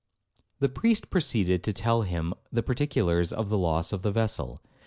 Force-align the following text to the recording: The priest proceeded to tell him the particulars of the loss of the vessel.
The 0.57 0.67
priest 0.67 1.11
proceeded 1.11 1.63
to 1.63 1.71
tell 1.73 2.01
him 2.01 2.33
the 2.51 2.63
particulars 2.63 3.31
of 3.31 3.49
the 3.49 3.57
loss 3.59 3.93
of 3.93 4.01
the 4.01 4.11
vessel. 4.11 4.59